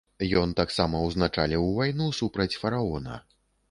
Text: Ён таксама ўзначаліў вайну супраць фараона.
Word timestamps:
Ён 0.41 0.55
таксама 0.59 1.03
ўзначаліў 1.03 1.69
вайну 1.79 2.11
супраць 2.23 2.53
фараона. 2.65 3.25